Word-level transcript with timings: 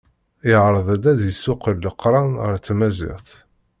Yeɛreḍ 0.49 0.87
ad 0.95 1.03
d-yessuqel 1.17 1.75
leqran 1.85 2.29
ɣer 2.41 2.55
tmaziɣt. 2.59 3.29